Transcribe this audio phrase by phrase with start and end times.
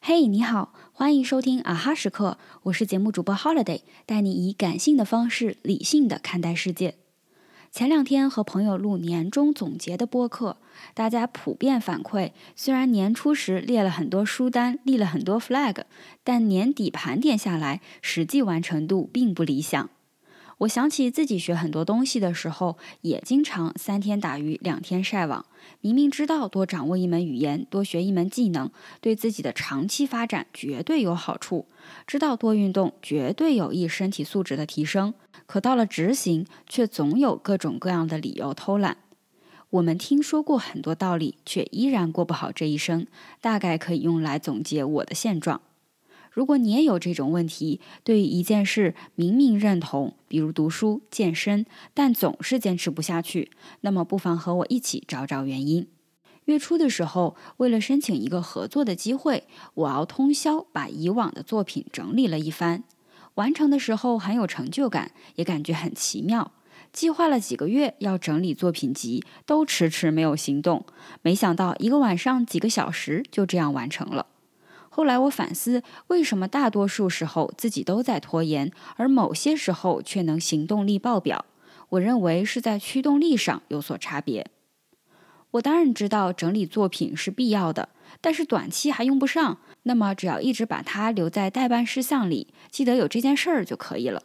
[0.00, 6.94] 嘿，你好，欢迎收听啊哈时刻，我是节目主播 Holiday，带你以感性的方式理性的看待世界。
[7.70, 10.56] 前两天和朋友录年终总结的播客，
[10.94, 15.82] 大家普遍反馈，虽然年初时列了很多书单，立了很多 flag，
[16.24, 19.90] 但年底盘点下来，实际完成度并不理想。
[20.58, 25.46] 我想起自己学很多东西的时候，也经常三天打鱼两天晒网。
[25.80, 28.68] 明明知道多掌握一门语言、多学一门技能，
[29.00, 31.66] 对自己的长期发展绝对有好处；
[32.08, 35.14] 知道多运动绝对有益身体素质的提升，
[35.46, 38.96] 可到了执行，却总有各种各样的理由偷懒。
[39.70, 43.06] 我们听说过很多道理，却依然过不好这一生，
[43.40, 45.60] 大概可以用来总结我的现状。
[46.30, 53.50] 如果你也有这种问题，对于一件事明明认同，比如读书、健身，但总是坚持不下去，
[53.80, 55.86] 那么不妨和我一起找找原因。
[56.44, 59.44] 月初的时候，为了申请一个合作的机会，
[59.74, 62.84] 我熬通宵把以往的作品整理了一番。
[63.34, 66.52] 完成的时候很有成就感，也感觉很奇妙。
[66.90, 70.86] 计划了几个月要整理作品集，都迟迟没有行动。
[71.20, 74.26] 没想到一个晚上几个小时就这样完成了。
[74.98, 81.44] 后来我反思，为什么大多数时候自己都在拖延，而某些时候却能行动力爆表？
[81.90, 84.44] 我认为是在驱动力上有所差别。
[85.52, 89.58] 我当然知道整理作品是必要的，但是短期还用不上。
[89.84, 94.24] 那么只要一直把它留在待办事项里，记得有这件事儿就可以了。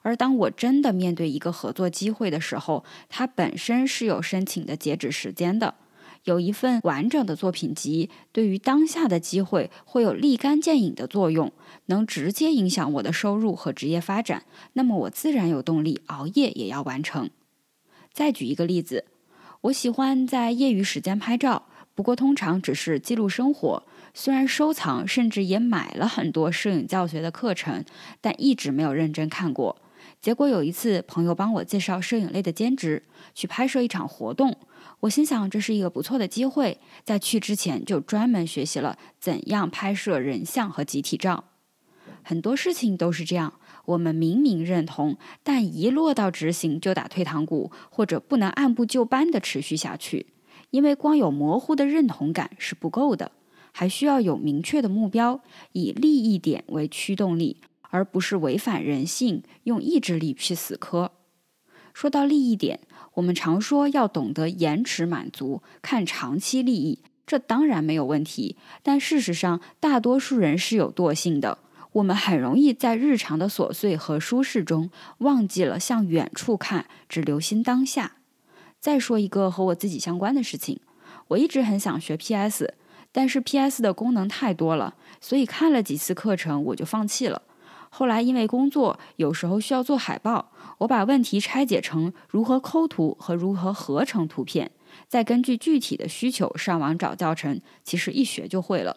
[0.00, 5.74] 而当我真的面对一个合作机会的时候，它本身是有申请的截止时间的。
[6.24, 11.52] 有一份完整的作品集，对于当下的机会会有立竿见影的作用，
[11.86, 14.44] 能直接影响我的收入和职业发展。
[14.72, 17.28] 那么我自然有动力熬夜也要完成。
[18.12, 19.04] 再举一个例子，
[19.62, 23.82] 我喜欢在业余时间拍照，不过通常只是记录生活。
[24.14, 27.84] 虽然收藏，甚至也买了很多摄影教学的课程，
[28.20, 29.76] 但一直没有认真看过。
[30.24, 33.02] 结果有一次，朋友帮我介绍摄影类的兼职，
[33.34, 34.56] 去拍摄一场活动。
[35.00, 41.44] 我心想这是一个不错的机会，在去之前就专门学习了怎样拍摄人像和集体照。
[42.22, 50.28] 很多事情都是这样，我们明明认同，但一落到执行就打退堂鼓，或者不能按部就班的持续下去。
[50.70, 53.30] 因为光有模糊的认同感是不够的，
[53.72, 55.42] 还需要有明确的目标，
[55.72, 57.58] 以利益点为驱动力，
[57.90, 61.12] 而不是违反人性，用意志力去死磕。
[61.92, 62.80] 说到利益点。
[63.14, 68.56] 我们常说要懂得延迟满足，看长期利益，这当然没有问题。
[68.82, 71.58] 但事实上，大多数人是有惰性的，
[71.92, 78.16] 我们很容易在日常的琐碎和舒适中忘记了向远处看，只留心当下。
[78.80, 80.80] 再说一个和我自己相关的事情，
[81.28, 82.74] 我一直很想学 PS，
[83.12, 87.42] 但是 PS 的功能太多了，所以看了几次课程我就放弃了。
[87.96, 94.72] 后来因为工作，有时候需要做海报，我把问题拆解成如何抠图和如何合成图片，
[95.06, 98.96] 再根据具体的需求上网找教程，其实一学就会了。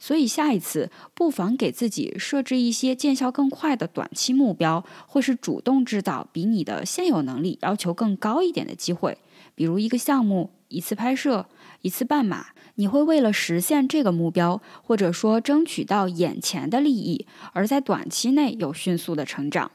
[0.00, 9.16] 所以下一次不妨给自己设置一些见效更快的短期目标，或是主动制造比你的现有能力要求更高一点的机会，
[9.54, 11.46] 比如一个项目、一次拍摄、
[11.84, 12.46] 一次半马。
[12.76, 19.70] 你会为了实现这个目标，或者说争取到眼前的利益，而在短期内有迅速的成长。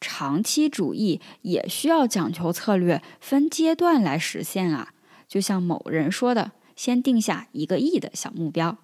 [0.00, 4.92] 长期主义也需要讲求策略，分阶段来实现啊。
[5.26, 8.78] 就像某人说的：“先定下一个亿的小目标。”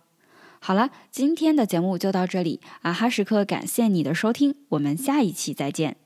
[0.59, 6.03] 好了，今天的节目就到这里，啊哈时刻感谢你的收听，我们下一期再见。